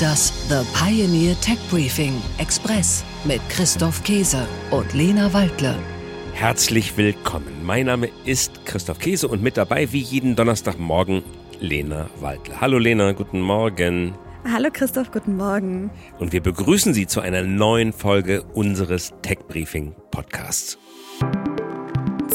Das 0.00 0.32
The 0.48 0.60
Pioneer 0.74 1.34
Tech 1.40 1.58
Briefing 1.70 2.22
Express 2.38 3.04
mit 3.24 3.40
Christoph 3.48 4.04
Käse 4.04 4.46
und 4.70 4.92
Lena 4.92 5.32
Waldle. 5.32 5.74
Herzlich 6.34 6.96
willkommen. 6.96 7.64
Mein 7.64 7.86
Name 7.86 8.08
ist 8.24 8.64
Christoph 8.64 8.98
Käse 9.00 9.26
und 9.26 9.42
mit 9.42 9.56
dabei 9.56 9.90
wie 9.90 9.98
jeden 9.98 10.36
Donnerstagmorgen 10.36 11.24
Lena 11.58 12.08
Waldle. 12.20 12.60
Hallo 12.60 12.78
Lena, 12.78 13.10
guten 13.10 13.40
Morgen. 13.40 14.14
Hallo 14.44 14.68
Christoph, 14.72 15.10
guten 15.10 15.36
Morgen. 15.36 15.90
Und 16.20 16.32
wir 16.32 16.42
begrüßen 16.42 16.94
Sie 16.94 17.06
zu 17.06 17.20
einer 17.20 17.42
neuen 17.42 17.92
Folge 17.92 18.42
unseres 18.54 19.14
Tech 19.22 19.38
Briefing 19.48 19.96
Podcasts. 20.12 20.78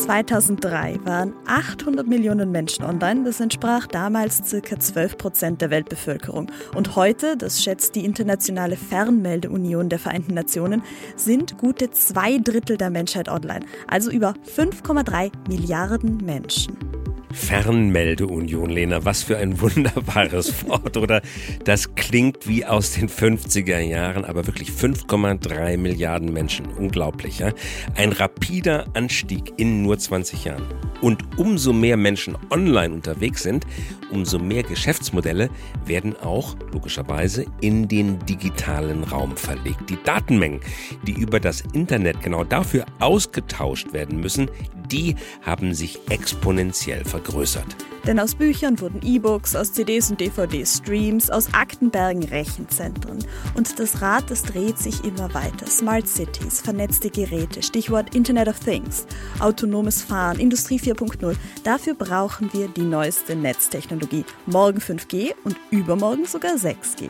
2003 0.04 1.00
waren 1.06 1.34
800 1.48 2.06
Millionen 2.06 2.52
Menschen 2.52 2.84
online. 2.84 3.24
Das 3.24 3.40
entsprach 3.40 3.88
damals 3.88 4.42
ca. 4.52 4.78
12 4.78 5.18
Prozent 5.18 5.62
der 5.62 5.70
Weltbevölkerung. 5.70 6.52
Und 6.76 6.98
heute, 6.98 7.38
das 7.38 7.64
schätzt 7.64 7.96
die 7.96 8.04
Internationale 8.04 8.76
Fernmeldeunion 8.76 9.88
der 9.88 10.00
Vereinten 10.00 10.34
Nationen, 10.34 10.84
sind 11.16 11.58
gute 11.58 11.90
zwei 11.92 12.38
Drittel 12.38 12.76
der 12.76 12.90
Menschheit 12.90 13.30
online. 13.30 13.66
Also 13.88 14.12
über 14.12 14.34
5,3 14.46 15.32
Milliarden 15.48 16.18
Menschen. 16.18 16.93
Fernmeldeunion, 17.34 18.70
Lena, 18.70 19.04
was 19.06 19.24
für 19.24 19.38
ein 19.38 19.60
wunderbares 19.60 20.68
Wort, 20.68 20.98
oder? 20.98 21.22
Das 21.66 21.96
klingt 21.96 22.48
wie 22.48 22.66
aus 22.66 22.92
den 22.92 23.10
50er 23.10 23.80
Jahren, 23.80 24.24
aber 24.24 24.48
wirklich 24.48 24.70
5,3 24.70 25.78
Milliarden 25.78 26.32
Menschen. 26.32 26.68
Unglaublich, 26.68 27.40
ja? 27.40 27.52
Ein 27.96 28.12
rapider 28.12 28.86
Anstieg 28.94 29.54
in 29.58 29.82
nur 29.82 29.98
20 29.98 30.46
Jahren. 30.46 30.64
Und 31.04 31.38
umso 31.38 31.74
mehr 31.74 31.98
Menschen 31.98 32.38
online 32.50 32.94
unterwegs 32.94 33.44
sind, 33.44 33.68
umso 34.10 34.40
mehr 34.40 34.64
Geschäftsmodelle 34.64 35.50
werden 35.86 36.16
auch 36.16 36.56
logischerweise 36.72 37.46
in 37.60 37.90
den 37.90 38.20
digitalen 38.26 39.04
Raum 39.04 39.36
verlegt. 39.36 39.90
Die 39.90 40.02
Datenmengen, 40.02 40.62
die 41.06 41.12
über 41.12 41.42
das 41.42 41.62
Internet 41.74 42.22
genau 42.22 42.46
dafür 42.46 42.86
ausgetauscht 43.02 43.92
werden 43.92 44.22
müssen, 44.22 44.50
die 44.90 45.18
haben 45.42 45.74
sich 45.74 46.00
exponentiell 46.10 47.04
vergrößert. 47.04 47.76
Denn 48.06 48.20
aus 48.20 48.36
Büchern 48.36 48.82
wurden 48.82 49.02
E-Books, 49.02 49.56
aus 49.56 49.72
CDs 49.72 50.12
und 50.12 50.20
DVDs 50.20 50.78
Streams, 50.80 51.30
aus 51.30 51.54
Aktenbergen 51.54 52.24
Rechenzentren. 52.24 53.20
Und 53.56 53.80
das 53.80 54.02
Rad, 54.02 54.30
das 54.30 54.44
dreht 54.44 54.78
sich 54.78 55.06
immer 55.06 55.34
weiter. 55.34 55.68
Smart 55.68 56.08
Cities, 56.08 56.60
vernetzte 56.60 57.10
Geräte, 57.10 57.64
Stichwort 57.64 58.14
Internet 58.14 58.50
of 58.50 58.60
Things, 58.60 59.08
autonomes 59.40 60.02
Fahren, 60.02 60.38
Industrie 60.40 60.80
4.0. 60.80 61.36
Dafür 61.64 61.94
brauchen 61.94 62.52
wir 62.52 62.68
die 62.68 62.82
neueste 62.82 63.38
Netztechnologie. 63.38 64.26
Morgen 64.48 64.80
5G 64.80 65.34
und 65.46 65.56
übermorgen 65.72 66.26
sogar 66.26 66.56
6G. 66.56 67.10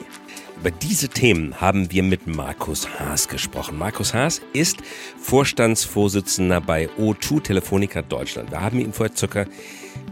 Über 0.59 0.69
diese 0.69 1.09
Themen 1.09 1.59
haben 1.59 1.91
wir 1.91 2.03
mit 2.03 2.27
Markus 2.27 2.88
Haas 2.99 3.27
gesprochen. 3.27 3.80
Markus 3.80 4.14
Haas 4.14 4.41
ist 4.53 4.77
Vorstandsvorsitzender 5.17 6.61
bei 6.61 6.88
O2 6.99 7.41
Telefonica 7.41 8.03
Deutschland. 8.03 8.52
Wir 8.52 8.61
haben 8.61 8.80
ihn 8.80 8.94
vor 8.94 9.09
circa 9.14 9.45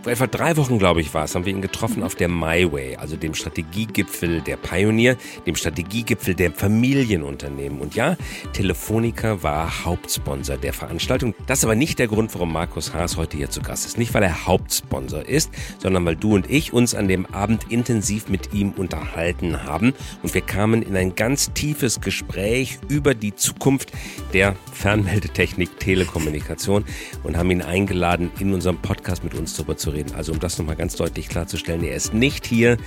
vor 0.01 0.11
etwa 0.11 0.25
drei 0.25 0.57
Wochen, 0.57 0.79
glaube 0.79 1.01
ich, 1.01 1.13
war 1.13 1.25
es, 1.25 1.35
haben 1.35 1.45
wir 1.45 1.53
ihn 1.53 1.61
getroffen 1.61 2.01
auf 2.01 2.15
der 2.15 2.27
MyWay, 2.27 2.95
also 2.95 3.15
dem 3.15 3.35
Strategiegipfel 3.35 4.41
der 4.41 4.57
Pioneer, 4.57 5.15
dem 5.45 5.55
Strategiegipfel 5.55 6.33
der 6.33 6.51
Familienunternehmen. 6.51 7.79
Und 7.79 7.93
ja, 7.93 8.17
Telefonica 8.53 9.43
war 9.43 9.85
Hauptsponsor 9.85 10.57
der 10.57 10.73
Veranstaltung. 10.73 11.35
Das 11.45 11.59
ist 11.59 11.65
aber 11.65 11.75
nicht 11.75 11.99
der 11.99 12.07
Grund, 12.07 12.33
warum 12.33 12.51
Markus 12.51 12.93
Haas 12.93 13.15
heute 13.15 13.37
hier 13.37 13.51
zu 13.51 13.61
Gast 13.61 13.85
ist. 13.85 13.99
Nicht, 13.99 14.13
weil 14.15 14.23
er 14.23 14.47
Hauptsponsor 14.47 15.27
ist, 15.27 15.51
sondern 15.77 16.03
weil 16.03 16.15
du 16.15 16.33
und 16.33 16.49
ich 16.49 16.73
uns 16.73 16.95
an 16.95 17.07
dem 17.07 17.27
Abend 17.27 17.71
intensiv 17.71 18.27
mit 18.27 18.53
ihm 18.53 18.71
unterhalten 18.71 19.63
haben. 19.63 19.93
Und 20.23 20.33
wir 20.33 20.41
kamen 20.41 20.81
in 20.81 20.95
ein 20.95 21.13
ganz 21.13 21.53
tiefes 21.53 22.01
Gespräch 22.01 22.79
über 22.87 23.13
die 23.13 23.35
Zukunft 23.35 23.91
der 24.33 24.55
Fernmeldetechnik, 24.73 25.79
Telekommunikation 25.79 26.85
und 27.23 27.37
haben 27.37 27.51
ihn 27.51 27.61
eingeladen, 27.61 28.31
in 28.39 28.51
unserem 28.51 28.77
Podcast 28.77 29.23
mit 29.23 29.35
uns 29.35 29.53
darüber 29.71 29.77
zu 29.77 29.89
reden. 29.91 30.13
Also 30.15 30.31
um 30.33 30.39
das 30.39 30.57
nochmal 30.57 30.75
ganz 30.75 30.95
deutlich 30.95 31.29
klarzustellen, 31.29 31.83
er 31.83 31.95
ist 31.95 32.13
nicht 32.13 32.45
hier, 32.45 32.77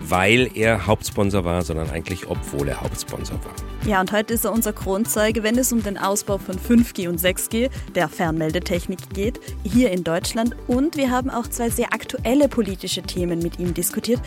weil 0.00 0.50
er 0.54 0.86
Hauptsponsor 0.86 1.44
war, 1.44 1.62
sondern 1.62 1.90
eigentlich 1.90 2.28
obwohl 2.28 2.68
er 2.68 2.80
Hauptsponsor 2.80 3.38
war. 3.44 3.54
Ja, 3.86 4.00
und 4.00 4.12
heute 4.12 4.34
ist 4.34 4.44
er 4.44 4.52
unser 4.52 4.72
Kronzeuge, 4.72 5.42
wenn 5.42 5.58
es 5.58 5.72
um 5.72 5.82
den 5.82 5.98
Ausbau 5.98 6.38
von 6.38 6.56
5G 6.56 7.08
und 7.08 7.20
6G, 7.20 7.70
der 7.94 8.08
Fernmeldetechnik 8.08 9.10
geht, 9.12 9.40
hier 9.64 9.90
in 9.90 10.04
Deutschland. 10.04 10.54
Und 10.66 10.96
wir 10.96 11.10
haben 11.10 11.30
auch 11.30 11.48
zwei 11.48 11.70
sehr 11.70 11.92
aktuelle 11.92 12.48
politische 12.48 13.02
Themen 13.02 13.40
mit 13.40 13.58
ihm 13.58 13.74
diskutiert. 13.74 14.20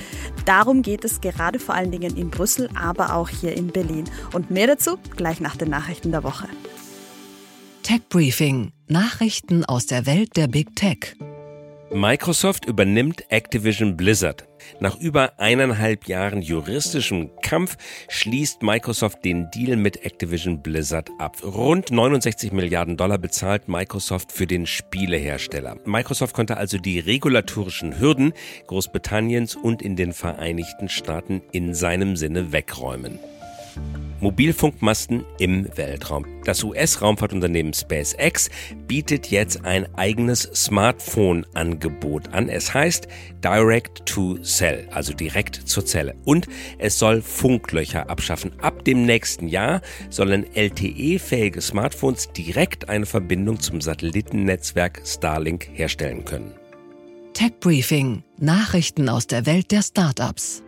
Darum 0.46 0.82
geht 0.82 1.06
es 1.06 1.22
gerade 1.22 1.60
vor 1.60 1.76
allen 1.76 1.92
Dingen 1.92 2.18
in 2.18 2.30
Brüssel, 2.30 2.70
aber 2.76 3.16
auch 3.16 3.30
hier 3.30 3.56
in 3.56 3.68
Berlin. 3.68 4.06
Und 4.34 4.52
mehr 4.52 4.68
dazu 4.68 4.98
gleich 5.16 5.40
nach 5.40 5.56
den 5.56 5.70
Nachrichten 5.70 6.12
der 6.12 6.24
Woche. 6.24 6.48
Tech 7.84 8.02
Briefing. 8.10 8.72
Nachrichten 8.88 9.64
aus 9.64 9.86
der 9.86 10.06
Welt 10.06 10.36
der 10.36 10.48
Big 10.48 10.76
Tech. 10.76 11.16
Microsoft 11.92 12.66
übernimmt 12.66 13.26
Activision 13.30 13.96
Blizzard. 13.96 14.48
Nach 14.80 15.00
über 15.00 15.40
eineinhalb 15.40 16.08
Jahren 16.08 16.42
juristischem 16.42 17.30
Kampf 17.42 17.78
schließt 18.10 18.64
Microsoft 18.64 19.24
den 19.24 19.52
Deal 19.52 19.78
mit 19.78 20.04
Activision 20.04 20.62
Blizzard 20.62 21.10
ab. 21.20 21.38
Rund 21.44 21.92
69 21.92 22.52
Milliarden 22.52 22.98
Dollar 22.98 23.20
bezahlt 23.20 23.68
Microsoft 23.68 24.32
für 24.32 24.48
den 24.48 24.66
Spielehersteller. 24.66 25.78
Microsoft 25.86 26.34
konnte 26.34 26.58
also 26.58 26.80
die 26.80 27.00
regulatorischen 27.00 28.00
Hürden 28.00 28.34
Großbritanniens 28.68 29.56
und 29.56 29.82
in 29.82 29.96
den 29.96 30.14
Vereinigten 30.14 30.90
Staaten 30.90 31.44
in 31.52 31.76
seinem 31.76 32.16
Sinne 32.16 32.52
wegräumen. 32.52 33.20
Mobilfunkmasten 34.26 35.24
im 35.38 35.68
Weltraum. 35.78 36.26
Das 36.46 36.64
US-Raumfahrtunternehmen 36.64 37.76
SpaceX 37.76 38.50
bietet 38.88 39.30
jetzt 39.30 39.64
ein 39.66 39.86
eigenes 39.96 40.50
Smartphone-Angebot 40.52 42.34
an. 42.34 42.50
Es 42.50 42.74
heißt 42.74 43.08
Direct 43.44 44.04
to 44.08 44.40
Cell, 44.40 44.88
also 44.92 45.14
direkt 45.14 45.68
zur 45.68 45.86
Zelle. 45.86 46.16
Und 46.26 46.48
es 46.80 46.98
soll 46.98 47.22
Funklöcher 47.22 48.10
abschaffen. 48.10 48.52
Ab 48.64 48.84
dem 48.84 49.06
nächsten 49.06 49.48
Jahr 49.48 49.82
sollen 50.10 50.48
LTE-fähige 50.56 51.62
Smartphones 51.62 52.32
direkt 52.32 52.90
eine 52.90 53.06
Verbindung 53.06 53.60
zum 53.60 53.80
Satellitennetzwerk 53.80 55.04
Starlink 55.06 55.70
herstellen 55.72 56.26
können. 56.26 56.52
Tech 57.34 57.60
Briefing. 57.60 58.24
Nachrichten 58.40 59.08
aus 59.08 59.28
der 59.28 59.46
Welt 59.46 59.70
der 59.72 59.84
Startups. 59.84 60.65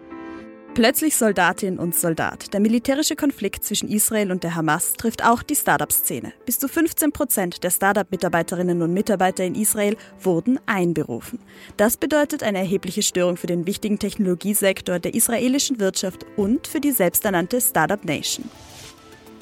Plötzlich 0.73 1.16
Soldatin 1.16 1.79
und 1.79 1.95
Soldat. 1.95 2.53
Der 2.53 2.59
militärische 2.59 3.16
Konflikt 3.16 3.63
zwischen 3.63 3.89
Israel 3.89 4.31
und 4.31 4.44
der 4.44 4.55
Hamas 4.55 4.94
trifft 4.94 5.25
auch 5.25 5.41
die 5.41 5.55
Startup-Szene. 5.55 6.33
Bis 6.45 6.59
zu 6.59 6.67
15 6.67 7.11
Prozent 7.11 7.63
der 7.63 7.72
Startup-Mitarbeiterinnen 7.72 8.81
und 8.81 8.94
Mitarbeiter 8.94 9.44
in 9.44 9.55
Israel 9.55 9.97
wurden 10.22 10.59
einberufen. 10.67 11.39
Das 11.78 11.97
bedeutet 11.97 12.44
eine 12.44 12.59
erhebliche 12.59 13.01
Störung 13.01 13.38
für 13.38 13.47
den 13.47 13.66
wichtigen 13.66 13.97
Technologiesektor 13.97 15.00
der 15.00 15.16
israelischen 15.16 15.79
Wirtschaft 15.79 16.25
und 16.35 16.67
für 16.67 16.79
die 16.79 16.91
selbsternannte 16.91 17.59
Startup 17.59 18.03
Nation 18.05 18.49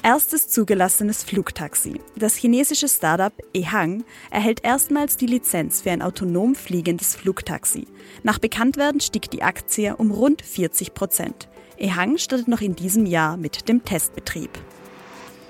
erstes 0.06 0.46
zugelassenes 0.46 1.24
Flugtaxi. 1.24 2.00
Das 2.16 2.36
chinesische 2.36 2.86
Startup 2.86 3.32
Ehang 3.52 4.04
erhält 4.30 4.62
erstmals 4.62 5.16
die 5.16 5.26
Lizenz 5.26 5.80
für 5.80 5.90
ein 5.90 6.00
autonom 6.00 6.54
fliegendes 6.54 7.16
Flugtaxi. 7.16 7.88
Nach 8.22 8.38
Bekanntwerden 8.38 9.00
stieg 9.00 9.28
die 9.32 9.42
Aktie 9.42 9.96
um 9.96 10.12
rund 10.12 10.42
40 10.42 10.94
Prozent. 10.94 11.48
Ehang 11.76 12.18
startet 12.18 12.46
noch 12.46 12.60
in 12.60 12.76
diesem 12.76 13.04
Jahr 13.04 13.36
mit 13.36 13.68
dem 13.68 13.84
Testbetrieb. 13.84 14.50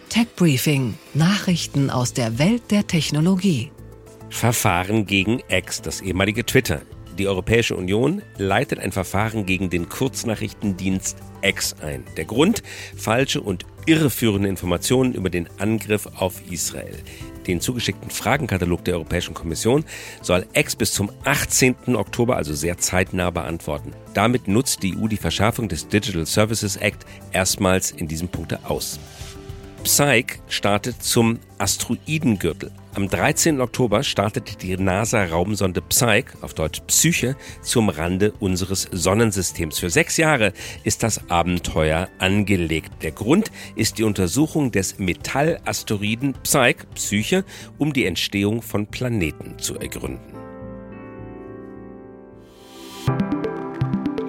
Tech 0.09 0.29
Briefing: 0.37 0.95
Nachrichten 1.13 1.91
aus 1.91 2.15
der 2.15 2.39
Welt 2.39 2.71
der 2.71 2.87
Technologie. 2.87 3.71
Verfahren 4.31 5.05
gegen 5.05 5.43
X, 5.51 5.83
das 5.83 6.01
ehemalige 6.01 6.47
Twitter. 6.47 6.81
Die 7.19 7.29
Europäische 7.29 7.77
Union 7.77 8.23
leitet 8.39 8.79
ein 8.79 8.93
Verfahren 8.93 9.45
gegen 9.45 9.69
den 9.69 9.91
Kurznachrichtendienst 9.91 11.19
X 11.43 11.77
ein. 11.83 12.05
Der 12.17 12.25
Grund? 12.25 12.63
Falsche 12.97 13.43
und 13.43 13.67
irreführende 13.87 14.49
Informationen 14.49 15.15
über 15.15 15.31
den 15.31 15.49
Angriff 15.59 16.09
auf 16.17 16.43
Israel. 16.51 16.99
Den 17.47 17.61
zugeschickten 17.61 18.11
Fragenkatalog 18.11 18.85
der 18.85 18.95
Europäischen 18.95 19.33
Kommission 19.33 19.85
soll 20.21 20.47
X 20.53 20.75
bis 20.75 20.93
zum 20.93 21.11
18. 21.25 21.95
Oktober, 21.95 22.37
also 22.37 22.53
sehr 22.53 22.79
zeitnah, 22.79 23.31
beantworten. 23.31 23.93
Damit 24.15 24.49
nutzt 24.49 24.83
die 24.83 24.97
EU 24.97 25.07
die 25.07 25.17
Verschärfung 25.17 25.69
des 25.69 25.89
Digital 25.89 26.27
Services 26.27 26.77
Act 26.77 27.07
erstmals 27.33 27.93
in 27.93 28.09
diesem 28.09 28.29
Punkt 28.29 28.65
aus. 28.65 28.99
Psyche 29.85 30.39
startet 30.49 31.03
zum 31.03 31.39
Asteroidengürtel. 31.59 32.71
Am 32.95 33.09
13. 33.09 33.61
Oktober 33.61 34.03
startet 34.03 34.63
die 34.63 34.77
NASA-Raumsonde 34.77 35.83
Psyche, 35.83 36.29
auf 36.41 36.55
Deutsch 36.55 36.81
Psyche, 36.87 37.37
zum 37.63 37.89
Rande 37.89 38.33
unseres 38.41 38.89
Sonnensystems. 38.91 39.79
Für 39.79 39.91
sechs 39.91 40.17
Jahre 40.17 40.53
ist 40.85 41.03
das 41.03 41.29
Abenteuer 41.31 42.09
angelegt. 42.19 42.91
Der 43.03 43.13
Grund 43.13 43.51
ist 43.75 43.99
die 43.99 44.05
Untersuchung 44.05 44.73
des 44.73 44.99
Metallasteroiden 44.99 46.35
Psyche, 46.43 46.87
Psyche, 46.95 47.45
um 47.77 47.93
die 47.93 48.07
Entstehung 48.07 48.63
von 48.63 48.87
Planeten 48.87 49.59
zu 49.59 49.77
ergründen. 49.79 50.46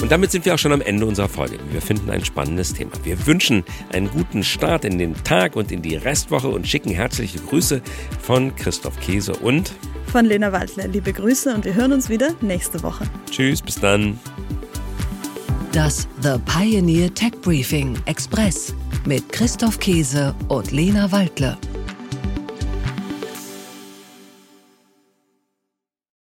Und 0.00 0.12
damit 0.12 0.30
sind 0.30 0.44
wir 0.44 0.54
auch 0.54 0.58
schon 0.58 0.72
am 0.72 0.82
Ende 0.82 1.06
unserer 1.06 1.28
Folge. 1.28 1.58
Wir 1.70 1.80
finden 1.80 2.10
ein 2.10 2.24
spannendes 2.24 2.74
Thema. 2.74 2.92
Wir 3.02 3.26
wünschen 3.26 3.64
einen 3.92 4.10
guten 4.10 4.42
Start 4.44 4.84
in 4.84 4.98
den 4.98 5.14
Tag 5.24 5.56
und 5.56 5.72
in 5.72 5.82
die 5.82 5.96
Restwoche 5.96 6.48
und 6.48 6.68
schicken 6.68 6.90
herzliche 6.90 7.38
Grüße 7.38 7.80
von 8.20 8.54
Christoph 8.56 9.00
Käse 9.00 9.34
und 9.34 9.72
von 10.12 10.26
Lena 10.26 10.52
Waldner. 10.52 10.86
Liebe 10.88 11.12
Grüße 11.12 11.54
und 11.54 11.64
wir 11.64 11.74
hören 11.74 11.92
uns 11.92 12.08
wieder 12.08 12.34
nächste 12.40 12.82
Woche. 12.82 13.04
Tschüss, 13.30 13.62
bis 13.62 13.76
dann. 13.76 14.18
Das 15.72 16.06
The 16.22 16.36
Pioneer 16.44 17.12
Tech 17.12 17.32
Briefing 17.42 17.96
Express 18.06 18.74
mit 19.06 19.30
Christoph 19.30 19.78
Käse 19.78 20.34
und 20.48 20.72
Lena 20.72 21.10
Waldle. 21.10 21.58